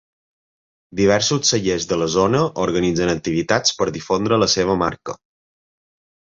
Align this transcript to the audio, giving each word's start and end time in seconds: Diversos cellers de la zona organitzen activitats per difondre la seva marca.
Diversos 0.99 1.51
cellers 1.53 1.85
de 1.91 1.99
la 2.03 2.07
zona 2.15 2.41
organitzen 2.65 3.13
activitats 3.15 3.79
per 3.83 3.91
difondre 4.01 4.43
la 4.45 4.51
seva 4.59 4.81
marca. 4.87 5.19